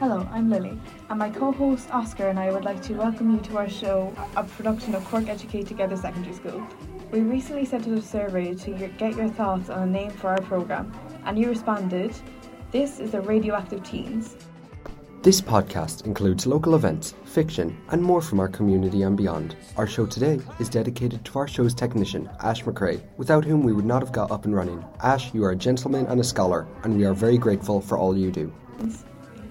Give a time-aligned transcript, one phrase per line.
[0.00, 0.76] Hello, I'm Lily,
[1.08, 4.12] and my co host Oscar and I would like to welcome you to our show,
[4.36, 6.66] a production of Cork Educate Together Secondary School.
[7.12, 10.40] We recently sent out a survey to get your thoughts on a name for our
[10.40, 10.92] programme,
[11.24, 12.12] and you responded
[12.72, 14.36] This is the Radioactive Teens.
[15.22, 19.54] This podcast includes local events, fiction, and more from our community and beyond.
[19.76, 23.86] Our show today is dedicated to our show's technician, Ash McRae, without whom we would
[23.86, 24.84] not have got up and running.
[25.04, 28.18] Ash, you are a gentleman and a scholar, and we are very grateful for all
[28.18, 28.52] you do.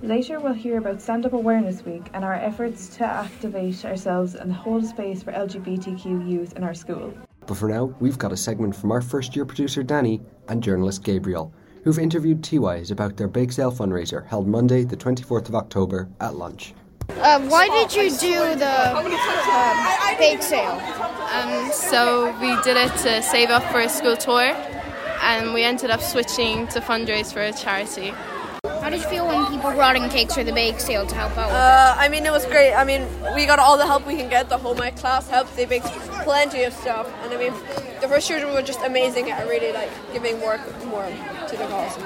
[0.03, 4.51] Later, we'll hear about Stand Up Awareness Week and our efforts to activate ourselves and
[4.51, 7.13] hold space for LGBTQ youth in our school.
[7.47, 11.05] But for now, we've got a segment from our first year producer Danny and journalist
[11.05, 11.53] Gabriel,
[11.85, 16.35] who've interviewed TYs about their bake sale fundraiser held Monday, the 24th of October at
[16.35, 16.73] lunch.
[17.07, 20.81] Uh, why did you do the uh, bake sale?
[21.31, 24.53] Um, so we did it to save up for a school tour,
[25.21, 28.11] and we ended up switching to fundraise for a charity.
[28.93, 31.35] How did you feel when people brought in cakes for the bake sale to help
[31.35, 31.49] out?
[31.49, 32.75] Uh, I mean, it was great.
[32.75, 34.49] I mean, we got all the help we can get.
[34.49, 35.55] The whole my class helped.
[35.55, 35.87] They baked
[36.21, 37.53] plenty of stuff, and I mean,
[38.01, 41.97] the first children were just amazing at really like giving work more to the cause.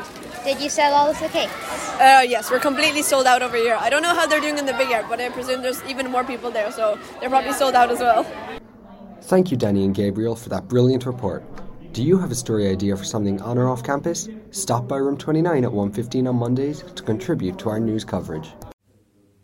[0.45, 1.51] Did you sell all of the cakes?
[1.99, 3.75] Uh, yes, we're completely sold out over here.
[3.77, 6.09] I don't know how they're doing in the big yard, but I presume there's even
[6.09, 8.25] more people there, so they're probably sold out as well.
[9.23, 11.43] Thank you, Danny and Gabriel, for that brilliant report.
[11.97, 14.29] Do you have a story idea for something on or off campus?
[14.51, 18.51] Stop by room 29 at 1.15 on Mondays to contribute to our news coverage.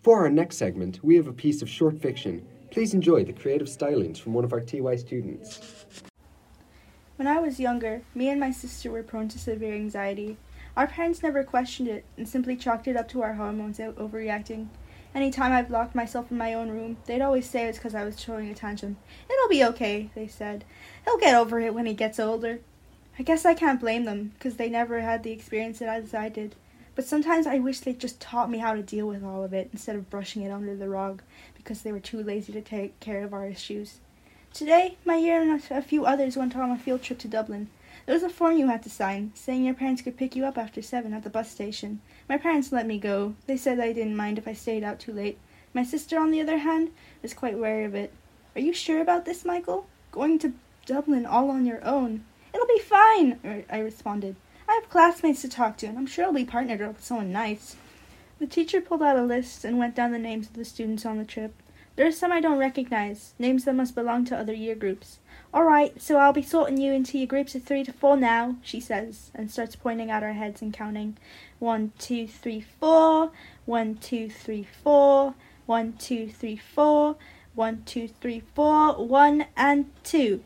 [0.04, 2.46] For our next segment, we have a piece of short fiction.
[2.70, 5.62] Please enjoy the creative stylings from one of our TY students.
[7.16, 10.38] When I was younger, me and my sister were prone to severe anxiety.
[10.78, 14.68] Our parents never questioned it and simply chalked it up to our hormones overreacting.
[15.16, 18.04] Any time I've locked myself in my own room, they'd always say it's because I
[18.04, 18.98] was showing a tantrum.
[19.30, 20.66] It'll be okay, they said.
[21.06, 22.60] He'll get over it when he gets older.
[23.20, 26.56] I guess I can't blame them, because they never had the experience as I did.
[26.96, 29.70] But sometimes I wish they'd just taught me how to deal with all of it
[29.72, 31.22] instead of brushing it under the rug
[31.56, 34.00] because they were too lazy to take care of our issues.
[34.54, 37.70] Today, my year and a few others went on a field trip to Dublin.
[38.06, 40.58] There was a form you had to sign, saying your parents could pick you up
[40.58, 42.02] after seven at the bus station.
[42.28, 43.36] My parents let me go.
[43.48, 45.38] They said they didn't mind if I stayed out too late.
[45.74, 46.92] My sister, on the other hand,
[47.22, 48.12] was quite wary of it.
[48.56, 49.88] Are you sure about this, Michael?
[50.12, 50.54] Going to
[50.86, 52.26] Dublin all on your own?
[52.54, 54.36] It'll be fine, er, I responded.
[54.68, 57.32] I have classmates to talk to, and I'm sure I'll be partnered up with someone
[57.32, 57.78] nice.
[58.40, 61.18] The teacher pulled out a list and went down the names of the students on
[61.18, 61.54] the trip.
[61.96, 65.20] There are some I don't recognize, names that must belong to other year groups.
[65.54, 68.56] All right, so I'll be sorting you into your groups of three to four now,
[68.64, 71.18] she says, and starts pointing at our heads and counting.
[71.60, 73.32] One, two, three, four.
[73.66, 75.36] One, two, three, four.
[75.68, 77.16] One, two, three, four.
[77.54, 78.94] One, two, three, four.
[78.94, 80.44] One and two.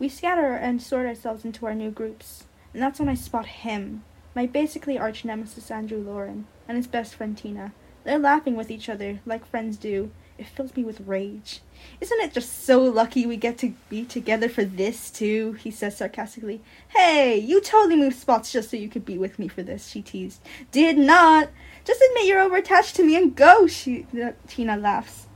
[0.00, 4.02] We scatter and sort ourselves into our new groups, and that's when I spot him,
[4.34, 7.74] my basically arch nemesis Andrew Lauren, and his best friend Tina.
[8.04, 11.60] They're laughing with each other, like friends do, it fills me with rage.
[12.00, 15.52] Isn't it just so lucky we get to be together for this, too?
[15.52, 16.62] He says sarcastically.
[16.88, 20.02] Hey, you totally moved spots just so you could be with me for this, she
[20.02, 20.40] teased.
[20.72, 21.50] Did not!
[21.84, 24.06] Just admit you're over-attached to me and go, she,
[24.46, 25.26] Tina laughs.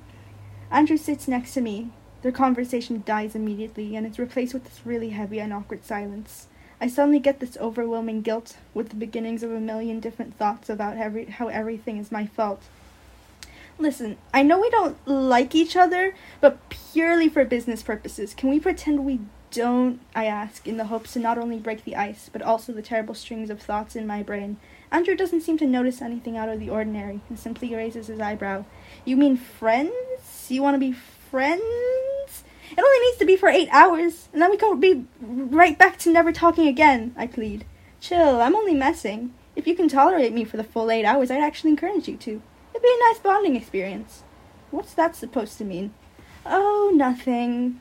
[0.71, 1.91] Andrew sits next to me.
[2.23, 6.49] Their conversation dies immediately and is replaced with this really heavy and awkward silence.
[6.81, 10.97] I suddenly get this overwhelming guilt with the beginnings of a million different thoughts about
[10.97, 12.63] every, how everything is my fault.
[13.79, 18.61] Listen, I know we don't like each other, but purely for business purposes, can we
[18.61, 19.21] pretend we
[19.51, 20.01] don't?
[20.15, 23.15] I ask, in the hopes to not only break the ice, but also the terrible
[23.15, 24.59] strings of thoughts in my brain.
[24.93, 28.65] Andrew doesn't seem to notice anything out of the ordinary and simply raises his eyebrow.
[29.05, 30.47] You mean friends?
[30.49, 31.63] You want to be friends?
[32.71, 35.99] It only needs to be for eight hours, and then we can be right back
[35.99, 37.65] to never talking again, I plead.
[38.01, 39.35] Chill, I'm only messing.
[39.57, 42.43] If you can tolerate me for the full eight hours, I'd actually encourage you to.
[42.85, 44.25] Be a nice bonding experience.
[44.71, 45.95] What's that supposed to mean?
[46.45, 47.81] Oh, nothing.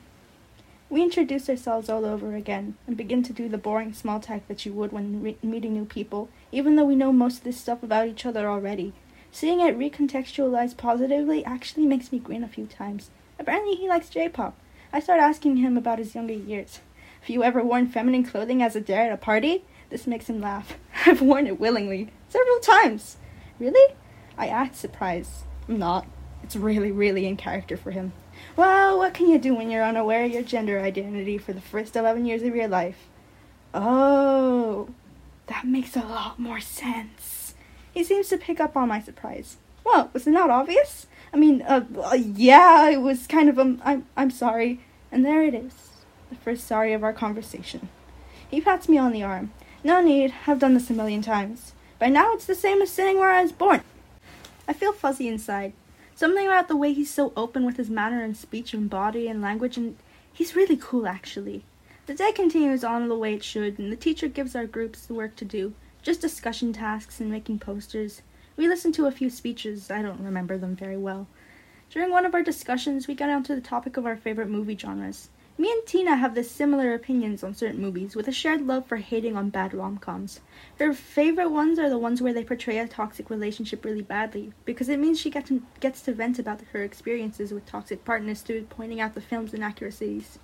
[0.88, 4.64] We introduce ourselves all over again and begin to do the boring small talk that
[4.64, 7.82] you would when re- meeting new people, even though we know most of this stuff
[7.82, 8.94] about each other already.
[9.30, 13.10] Seeing it recontextualized positively actually makes me grin a few times.
[13.38, 14.56] Apparently, he likes J pop.
[14.90, 16.80] I start asking him about his younger years.
[17.20, 19.64] Have you ever worn feminine clothing as a dare at a party?
[19.90, 20.78] This makes him laugh.
[21.04, 23.18] I've worn it willingly, several times.
[23.60, 23.94] Really?
[24.36, 25.44] I act surprised.
[25.68, 26.06] I'm not.
[26.42, 28.12] It's really, really in character for him.
[28.56, 31.96] Well, what can you do when you're unaware of your gender identity for the first
[31.96, 33.08] 11 years of your life?
[33.72, 34.88] Oh,
[35.46, 37.54] that makes a lot more sense.
[37.92, 39.56] He seems to pick up on my surprise.
[39.84, 41.06] Well, was it not obvious?
[41.32, 44.80] I mean, uh, uh yeah, it was kind of um, I'm, I'm sorry.
[45.10, 45.72] And there it is,
[46.28, 47.88] the first sorry of our conversation.
[48.48, 49.52] He pats me on the arm.
[49.82, 51.72] No need, I've done this a million times.
[51.98, 53.82] By now it's the same as saying where I was born.
[54.66, 55.72] I feel fuzzy inside.
[56.14, 59.42] Something about the way he's so open with his manner and speech and body and
[59.42, 59.96] language, and
[60.32, 61.64] he's really cool, actually.
[62.06, 65.14] The day continues on the way it should, and the teacher gives our groups the
[65.14, 65.74] work to do
[66.04, 68.20] just discussion tasks and making posters.
[68.56, 71.26] We listen to a few speeches, I don't remember them very well.
[71.88, 75.30] During one of our discussions, we got onto the topic of our favorite movie genres.
[75.56, 78.96] Me and Tina have the similar opinions on certain movies, with a shared love for
[78.96, 80.40] hating on bad rom coms.
[80.80, 84.88] Her favorite ones are the ones where they portray a toxic relationship really badly, because
[84.88, 88.64] it means she gets to, gets to vent about her experiences with toxic partners through
[88.64, 90.40] pointing out the film's inaccuracies.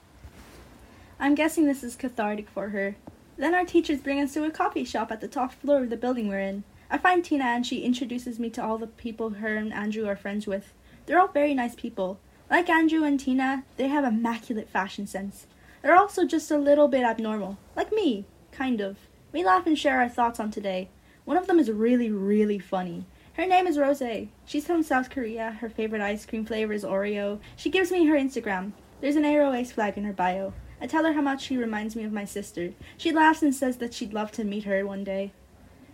[1.19, 2.95] I'm guessing this is cathartic for her.
[3.37, 5.97] Then our teachers bring us to a coffee shop at the top floor of the
[5.97, 6.63] building we're in.
[6.89, 10.17] I find Tina and she introduces me to all the people her and Andrew are
[10.17, 10.73] friends with.
[11.07, 12.21] They're all very nice people.
[12.51, 15.47] Like Andrew and Tina, they have immaculate fashion sense.
[15.83, 17.59] They're also just a little bit abnormal.
[17.77, 18.97] Like me, kind of.
[19.33, 20.89] We laugh and share our thoughts on today.
[21.25, 23.05] One of them is really, really funny.
[23.35, 24.03] Her name is Rose.
[24.45, 25.59] She's from South Korea.
[25.61, 27.39] Her favorite ice cream flavor is Oreo.
[27.55, 28.73] She gives me her Instagram.
[29.01, 30.53] There's an Ace flag in her bio.
[30.81, 32.73] I tell her how much she reminds me of my sister.
[32.97, 35.33] She laughs and says that she'd love to meet her one day.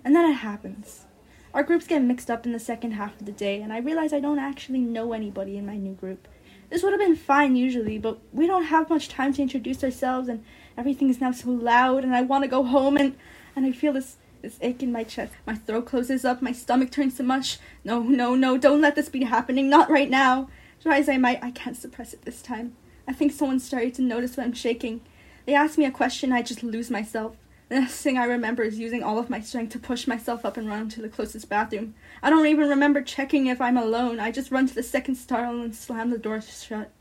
[0.02, 1.04] And then it happens.
[1.52, 4.14] Our groups get mixed up in the second half of the day, and I realize
[4.14, 6.26] I don't actually know anybody in my new group.
[6.70, 10.28] This would have been fine usually, but we don't have much time to introduce ourselves,
[10.28, 10.44] and
[10.76, 13.16] everything is now so loud, and I want to go home, and,
[13.54, 15.32] and I feel this, this ache in my chest.
[15.46, 17.58] My throat closes up, my stomach turns to mush.
[17.84, 20.48] No, no, no, don't let this be happening, not right now.
[20.82, 22.74] Try as I might, I can't suppress it this time.
[23.08, 25.00] I think someone started to notice when I'm shaking.
[25.46, 27.36] They ask me a question, I just lose myself.
[27.68, 30.56] The next thing I remember is using all of my strength to push myself up
[30.56, 31.94] and run to the closest bathroom.
[32.22, 34.20] I don't even remember checking if I'm alone.
[34.20, 36.92] I just run to the second stall and slam the door shut.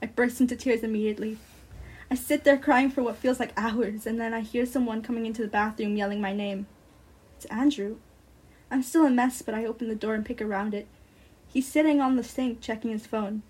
[0.00, 1.38] I burst into tears immediately.
[2.08, 5.26] I sit there crying for what feels like hours, and then I hear someone coming
[5.26, 6.66] into the bathroom yelling my name.
[7.36, 7.96] It's Andrew.
[8.70, 10.86] I'm still a mess, but I open the door and peek around it.
[11.48, 13.42] He's sitting on the sink checking his phone.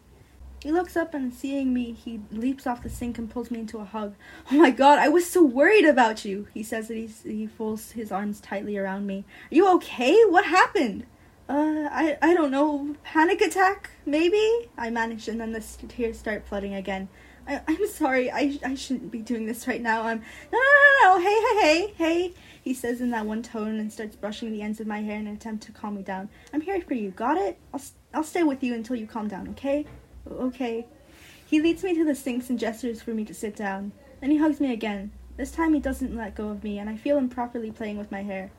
[0.62, 3.78] He looks up and seeing me, he leaps off the sink and pulls me into
[3.78, 4.14] a hug.
[4.50, 6.46] Oh my god, I was so worried about you.
[6.54, 9.24] He says that he's, he folds his arms tightly around me.
[9.50, 10.22] Are you okay?
[10.24, 11.04] What happened?
[11.48, 12.94] Uh, I, I don't know.
[13.02, 13.90] Panic attack?
[14.06, 14.70] Maybe?
[14.78, 17.08] I manage and then the tears start flooding again.
[17.46, 18.30] I, I'm sorry.
[18.30, 20.02] I, I shouldn't be doing this right now.
[20.02, 20.22] I'm.
[20.52, 21.20] No, no, no, no.
[21.20, 22.34] Hey, hey, hey, hey.
[22.62, 25.26] He says in that one tone and starts brushing the ends of my hair in
[25.26, 26.28] an attempt to calm me down.
[26.52, 27.10] I'm here for you.
[27.10, 27.58] Got it?
[27.74, 27.82] I'll,
[28.14, 29.86] I'll stay with you until you calm down, okay?
[30.30, 30.86] Okay.
[31.46, 33.92] He leads me to the sinks and gestures for me to sit down.
[34.20, 35.12] Then he hugs me again.
[35.36, 38.12] This time he doesn't let go of me, and I feel him properly playing with
[38.12, 38.50] my hair.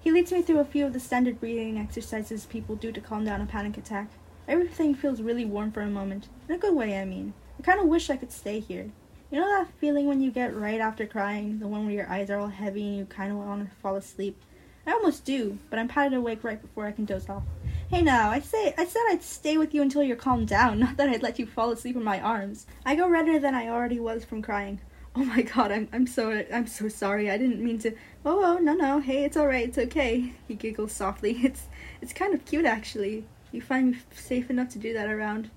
[0.00, 3.24] He leads me through a few of the standard breathing exercises people do to calm
[3.24, 4.08] down a panic attack.
[4.46, 6.28] Everything feels really warm for a moment.
[6.48, 7.32] In a good way, I mean.
[7.58, 8.90] I kind of wish I could stay here.
[9.30, 12.28] You know that feeling when you get right after crying, the one where your eyes
[12.28, 14.40] are all heavy and you kind of want to fall asleep?
[14.86, 17.44] I almost do, but I'm patted awake right before I can doze off.
[17.94, 20.96] Hey now, I say I said I'd stay with you until you're calmed down, not
[20.96, 22.66] that I'd let you fall asleep in my arms.
[22.84, 24.80] I go redder than I already was from crying.
[25.14, 27.30] Oh my god, I'm I'm so I'm so sorry.
[27.30, 27.92] I didn't mean to.
[28.26, 28.98] Oh, oh no no.
[28.98, 29.68] Hey, it's all right.
[29.68, 30.32] It's okay.
[30.48, 31.34] He giggles softly.
[31.44, 31.68] It's
[32.02, 33.26] it's kind of cute actually.
[33.52, 35.50] You find me safe enough to do that around.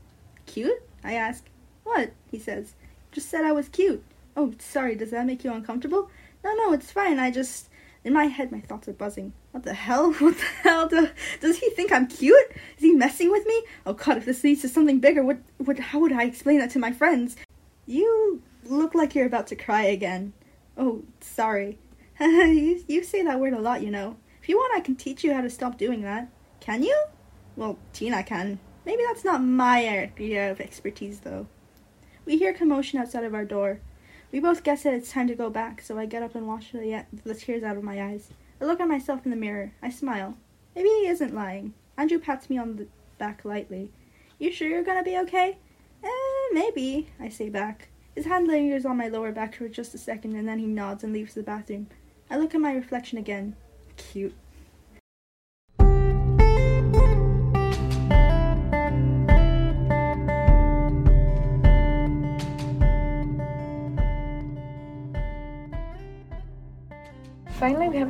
[0.46, 0.84] Cute?
[1.04, 1.44] I ask.
[1.86, 2.12] What?
[2.30, 2.76] He says.
[3.12, 4.04] Just said I was cute.
[4.36, 4.94] Oh, sorry.
[4.94, 6.12] Does that make you uncomfortable?
[6.44, 7.18] No, no, it's fine.
[7.18, 7.70] I just
[8.04, 9.34] in my head, my thoughts are buzzing.
[9.58, 10.12] What the hell?
[10.20, 10.88] What the hell?
[10.88, 11.10] Do,
[11.40, 12.52] does he think I'm cute?
[12.78, 13.64] Is he messing with me?
[13.88, 16.70] Oh god, if this leads to something bigger, what, what, how would I explain that
[16.72, 17.36] to my friends?
[17.88, 20.34] You look like you're about to cry again.
[20.78, 21.80] Oh, sorry.
[22.20, 24.18] you, you say that word a lot, you know.
[24.44, 26.30] If you want, I can teach you how to stop doing that.
[26.60, 26.96] Can you?
[27.56, 28.60] Well, Tina can.
[28.86, 31.48] Maybe that's not my area of expertise, though.
[32.26, 33.80] We hear commotion outside of our door.
[34.32, 36.74] We both guess that it's time to go back, so I get up and wash
[36.74, 38.30] the, the tears out of my eyes.
[38.60, 39.74] I look at myself in the mirror.
[39.82, 40.38] I smile.
[40.76, 41.74] Maybe he isn't lying.
[41.98, 42.88] Andrew pats me on the
[43.18, 43.92] back lightly.
[44.40, 45.58] You sure you're gonna be okay?
[46.04, 47.90] Eh, maybe, I say back.
[48.16, 51.04] His hand lingers on my lower back for just a second, and then he nods
[51.04, 51.88] and leaves the bathroom.
[52.30, 53.56] I look at my reflection again.
[53.96, 54.36] Cute.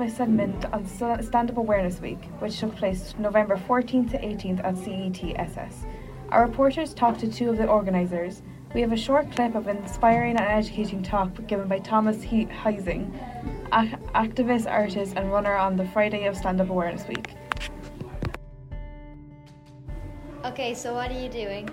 [0.07, 4.11] Finally, we have a segment on Stand Up Awareness Week, which took place November 14th
[4.11, 5.85] to 18th at CETSS.
[6.29, 8.41] Our reporters talked to two of the organisers.
[8.73, 13.11] We have a short clip of an inspiring and educating talk given by Thomas Heising,
[14.13, 17.33] activist, artist, and runner on the Friday of Stand Up Awareness Week.
[20.45, 21.69] Okay, so what are you doing?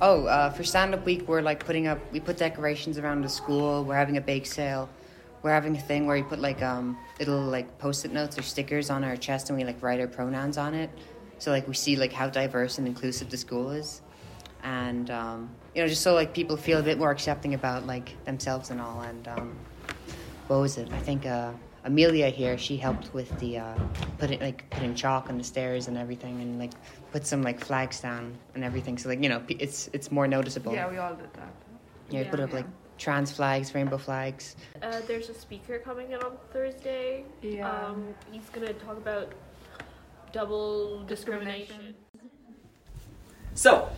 [0.00, 3.28] Oh, uh, for Stand Up Week, we're like putting up, we put decorations around the
[3.28, 4.88] school, we're having a bake sale
[5.42, 8.90] we're having a thing where we put like um little like post-it notes or stickers
[8.90, 10.90] on our chest and we like write our pronouns on it
[11.42, 14.00] so like we see like how diverse and inclusive the school is,
[14.62, 18.14] and um, you know just so like people feel a bit more accepting about like
[18.24, 19.00] themselves and all.
[19.00, 19.56] And um,
[20.46, 20.88] what was it?
[20.92, 21.50] I think uh,
[21.82, 23.74] Amelia here she helped with the uh,
[24.18, 26.70] putting like putting chalk on the stairs and everything, and like
[27.10, 28.96] put some like flags down and everything.
[28.96, 30.72] So like you know it's it's more noticeable.
[30.72, 31.52] Yeah, we all did that.
[32.08, 32.30] Yeah, Yeah.
[32.30, 32.66] put up like
[33.02, 34.56] trans flags, rainbow flags.
[34.80, 37.24] Uh, there's a speaker coming in on Thursday.
[37.42, 37.68] Yeah.
[37.68, 39.32] Um, he's going to talk about
[40.32, 41.94] double discrimination.
[43.54, 43.88] So,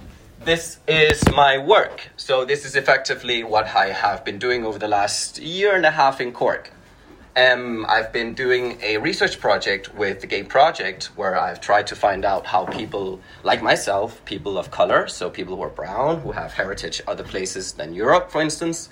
[0.45, 2.09] this is my work.
[2.17, 5.91] So, this is effectively what I have been doing over the last year and a
[5.91, 6.73] half in Cork.
[7.37, 11.97] Um, I've been doing a research project with the Gay Project where I've tried to
[11.97, 16.31] find out how people like myself, people of color, so people who are brown, who
[16.31, 18.89] have heritage other places than Europe, for instance,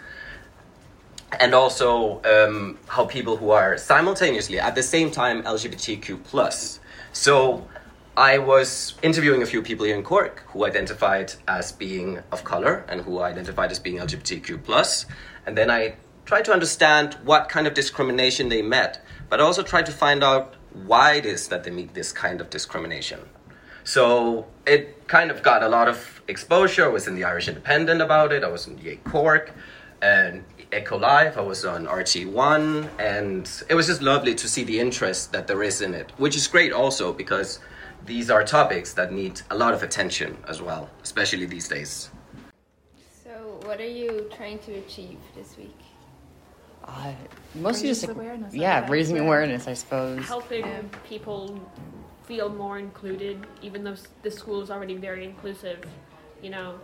[1.39, 6.81] and also um, how people who are simultaneously at the same time LGBTQ plus.
[7.13, 7.69] So
[8.17, 12.85] I was interviewing a few people here in Cork who identified as being of color
[12.89, 15.07] and who identified as being LGBTQ plus,
[15.47, 19.83] and then I tried to understand what kind of discrimination they met, but also try
[19.83, 20.55] to find out
[20.87, 23.21] why it is that they meet this kind of discrimination.
[23.85, 26.85] So it kind of got a lot of exposure.
[26.85, 28.45] I was in the Irish Independent about it.
[28.45, 29.53] I was in the Cork
[30.01, 31.37] and Echo Live.
[31.37, 35.63] I was on RT1, and it was just lovely to see the interest that there
[35.63, 37.59] is in it, which is great also because
[38.07, 42.11] these are topics that need a lot of attention as well, especially these days.
[43.25, 45.79] So, what are you trying to achieve this week?
[46.85, 47.13] Uh,
[47.55, 49.23] mostly just like, awareness, yeah, guess, raising yeah.
[49.23, 50.25] awareness, I suppose.
[50.25, 51.59] Helping people
[52.25, 55.85] feel more included, even though the school is already very inclusive.
[56.43, 56.81] You know,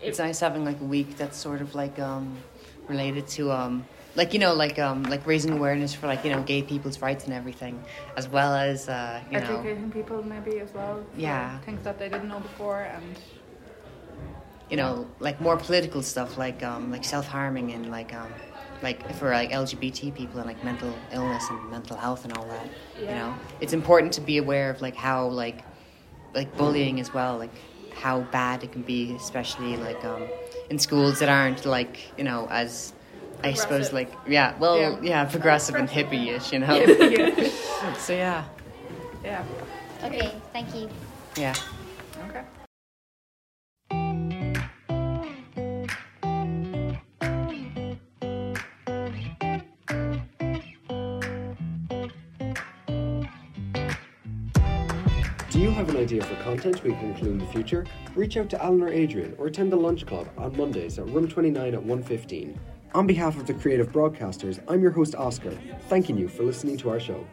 [0.00, 2.36] It's nice having like a week that's sort of like um
[2.88, 3.84] related to um
[4.16, 7.24] like you know like um like raising awareness for like you know gay people's rights
[7.24, 7.82] and everything,
[8.16, 11.04] as well as uh you know Educating people maybe as well.
[11.16, 11.58] Yeah.
[11.60, 13.16] Things that they didn't know before and
[14.72, 18.32] you know like more political stuff like um like self harming and like um
[18.82, 22.68] like for like LGBT people and like mental illness and mental health and all that.
[23.08, 25.62] You know, it's important to be aware of like how like
[26.34, 27.54] like bullying as well, like
[27.94, 30.28] how bad it can be, especially like um
[30.70, 32.92] in schools that aren't like you know as
[33.44, 34.96] I suppose like yeah well Yeah.
[35.02, 36.66] yeah, progressive and hippie-ish you know.
[36.80, 37.52] Hippie-ish.
[37.98, 38.44] so yeah
[39.24, 39.44] yeah
[40.04, 40.88] Okay, thank you.
[41.36, 41.54] yeah.
[42.28, 42.42] Okay.
[56.56, 57.86] Content we can include in the future?
[58.14, 61.26] Reach out to Alan or Adrian or attend the lunch club on Mondays at room
[61.26, 62.56] 29 at 1.15.
[62.94, 65.56] On behalf of the creative broadcasters, I'm your host Oscar,
[65.88, 67.26] thanking you for listening to our show.